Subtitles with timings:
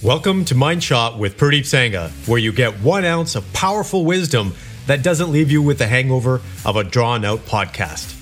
[0.00, 4.54] Welcome to Mind Shot with Pradeep Sangha, where you get one ounce of powerful wisdom
[4.86, 8.14] that doesn't leave you with the hangover of a drawn out podcast.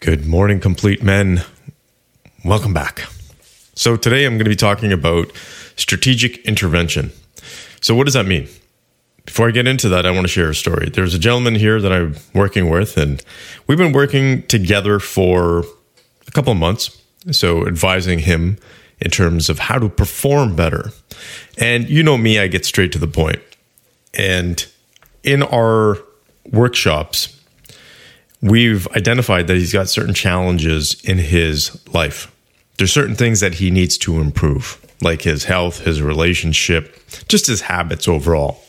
[0.00, 1.40] Good morning, complete men.
[2.44, 3.08] Welcome back.
[3.74, 5.32] So, today I'm going to be talking about
[5.76, 7.10] strategic intervention.
[7.80, 8.48] So, what does that mean?
[9.28, 10.88] Before I get into that, I want to share a story.
[10.88, 13.22] There's a gentleman here that I'm working with, and
[13.66, 15.64] we've been working together for
[16.26, 16.98] a couple of months.
[17.30, 18.56] So, advising him
[19.00, 20.92] in terms of how to perform better.
[21.58, 23.42] And you know me, I get straight to the point.
[24.14, 24.66] And
[25.22, 25.98] in our
[26.50, 27.38] workshops,
[28.40, 32.34] we've identified that he's got certain challenges in his life.
[32.78, 36.98] There's certain things that he needs to improve, like his health, his relationship,
[37.28, 38.64] just his habits overall.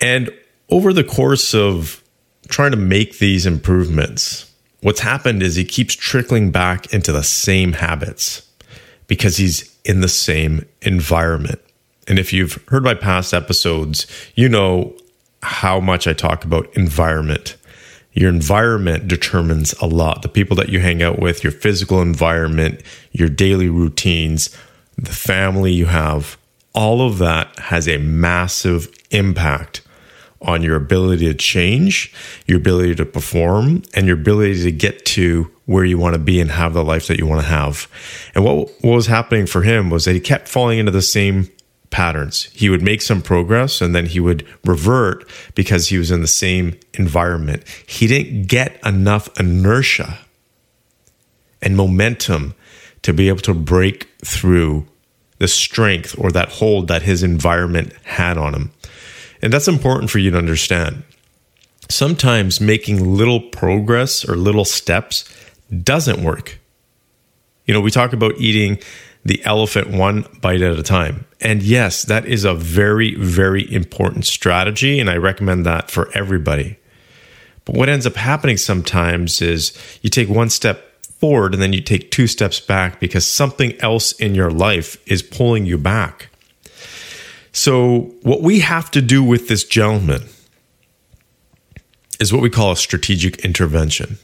[0.00, 0.30] And
[0.68, 2.02] over the course of
[2.48, 4.50] trying to make these improvements,
[4.80, 8.48] what's happened is he keeps trickling back into the same habits
[9.06, 11.60] because he's in the same environment.
[12.06, 14.94] And if you've heard my past episodes, you know
[15.42, 17.56] how much I talk about environment
[18.14, 20.22] your environment determines a lot.
[20.22, 24.56] The people that you hang out with, your physical environment, your daily routines,
[24.96, 26.38] the family you have,
[26.74, 29.82] all of that has a massive impact
[30.42, 32.12] on your ability to change,
[32.46, 36.40] your ability to perform, and your ability to get to where you want to be
[36.40, 37.88] and have the life that you want to have.
[38.34, 41.48] And what, what was happening for him was that he kept falling into the same
[41.90, 42.44] patterns.
[42.52, 46.26] He would make some progress and then he would revert because he was in the
[46.26, 47.64] same environment.
[47.86, 50.18] He didn't get enough inertia
[51.62, 52.54] and momentum
[53.02, 54.86] to be able to break through
[55.44, 58.72] the strength or that hold that his environment had on him.
[59.42, 61.02] And that's important for you to understand.
[61.90, 65.28] Sometimes making little progress or little steps
[65.82, 66.58] doesn't work.
[67.66, 68.78] You know, we talk about eating
[69.26, 71.26] the elephant one bite at a time.
[71.42, 74.98] And yes, that is a very, very important strategy.
[74.98, 76.78] And I recommend that for everybody.
[77.66, 81.80] But what ends up happening sometimes is you take one step forward and then you
[81.80, 86.28] take two steps back because something else in your life is pulling you back.
[87.52, 90.24] So, what we have to do with this gentleman
[92.20, 94.18] is what we call a strategic intervention.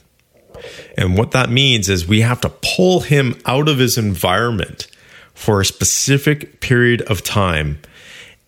[0.97, 4.87] And what that means is we have to pull him out of his environment
[5.33, 7.79] for a specific period of time.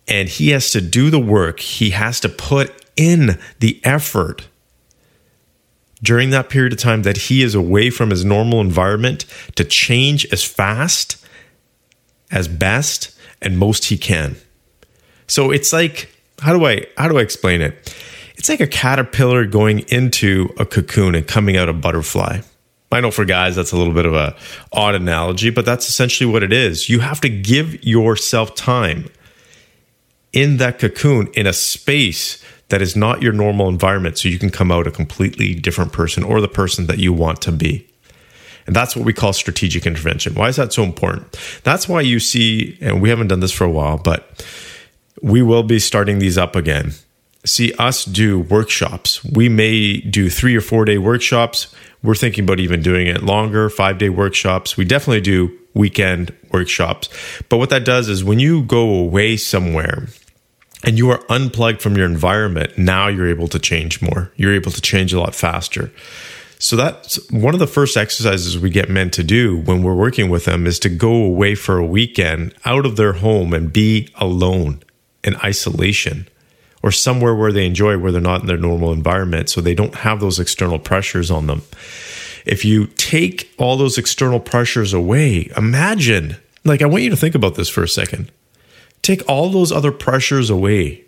[0.06, 4.46] And he has to do the work, he has to put in the effort
[6.04, 9.24] during that period of time that he is away from his normal environment
[9.56, 11.24] to change as fast,
[12.30, 14.36] as best, and most he can.
[15.26, 16.10] So it's like,
[16.40, 17.94] how do I how do I explain it?
[18.36, 22.40] It's like a caterpillar going into a cocoon and coming out a butterfly.
[22.92, 24.36] I know for guys that's a little bit of a
[24.72, 26.88] odd analogy, but that's essentially what it is.
[26.88, 29.10] You have to give yourself time
[30.32, 32.44] in that cocoon in a space
[32.74, 36.24] that is not your normal environment so you can come out a completely different person
[36.24, 37.86] or the person that you want to be.
[38.66, 40.34] And that's what we call strategic intervention.
[40.34, 41.38] Why is that so important?
[41.62, 44.44] That's why you see, and we haven't done this for a while, but
[45.22, 46.94] we will be starting these up again.
[47.44, 49.22] See us do workshops.
[49.22, 51.72] We may do three or four day workshops
[52.04, 54.76] we're thinking about even doing it longer, five day workshops.
[54.76, 57.08] We definitely do weekend workshops.
[57.48, 60.08] But what that does is when you go away somewhere
[60.84, 64.32] and you are unplugged from your environment, now you're able to change more.
[64.36, 65.90] You're able to change a lot faster.
[66.58, 70.30] So that's one of the first exercises we get men to do when we're working
[70.30, 74.08] with them is to go away for a weekend out of their home and be
[74.16, 74.82] alone
[75.22, 76.28] in isolation
[76.82, 79.94] or somewhere where they enjoy where they're not in their normal environment so they don't
[79.96, 81.62] have those external pressures on them
[82.44, 87.34] if you take all those external pressures away imagine like i want you to think
[87.34, 88.30] about this for a second
[89.04, 91.04] take all those other pressures away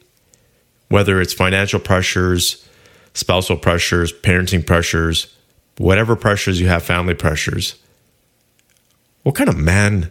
[0.88, 2.66] whether it's financial pressures
[3.14, 5.34] spousal pressures parenting pressures
[5.78, 7.76] whatever pressures you have family pressures
[9.22, 10.10] what kind of man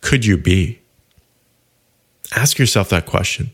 [0.00, 0.80] could you be
[2.34, 3.50] ask yourself that question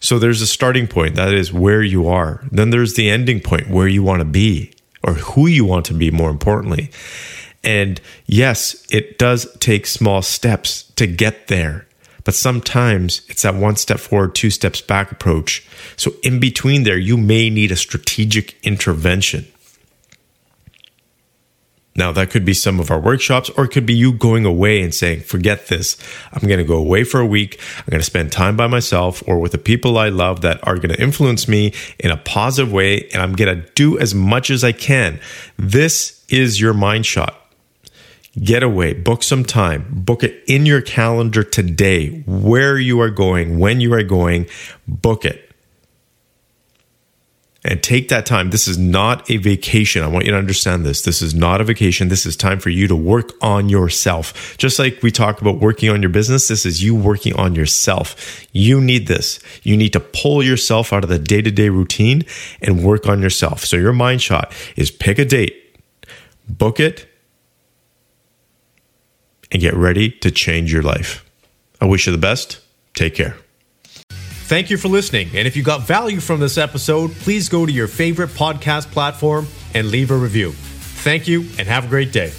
[0.00, 2.44] so there's a starting point, that is where you are.
[2.52, 4.72] Then there's the ending point, where you want to be,
[5.02, 6.90] or who you want to be, more importantly.
[7.64, 11.86] And yes, it does take small steps to get there.
[12.24, 15.66] But sometimes it's that one step forward, two steps back approach.
[15.96, 19.46] So in between there, you may need a strategic intervention.
[21.96, 24.82] Now, that could be some of our workshops, or it could be you going away
[24.82, 25.96] and saying, forget this.
[26.32, 27.60] I'm going to go away for a week.
[27.78, 30.76] I'm going to spend time by myself or with the people I love that are
[30.76, 33.08] going to influence me in a positive way.
[33.12, 35.18] And I'm going to do as much as I can.
[35.56, 37.47] This is your mind shot.
[38.42, 43.58] Get away, book some time, book it in your calendar today, where you are going,
[43.58, 44.46] when you are going,
[44.86, 45.48] book it
[47.64, 48.50] and take that time.
[48.50, 50.02] This is not a vacation.
[50.02, 51.02] I want you to understand this.
[51.02, 52.08] This is not a vacation.
[52.08, 54.56] This is time for you to work on yourself.
[54.58, 58.46] Just like we talk about working on your business, this is you working on yourself.
[58.52, 59.40] You need this.
[59.64, 62.24] You need to pull yourself out of the day to day routine
[62.62, 63.64] and work on yourself.
[63.64, 65.54] So, your mind shot is pick a date,
[66.48, 67.07] book it,
[69.50, 71.24] and get ready to change your life.
[71.80, 72.60] I wish you the best.
[72.94, 73.36] Take care.
[74.48, 75.28] Thank you for listening.
[75.34, 79.46] And if you got value from this episode, please go to your favorite podcast platform
[79.74, 80.52] and leave a review.
[80.52, 82.32] Thank you and have a great day.